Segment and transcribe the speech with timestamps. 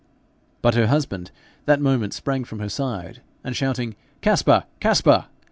[0.63, 1.29] But her husband
[1.67, 4.63] that moment sprang from her side, and shouting 'Caspar!
[4.79, 5.25] Caspar!'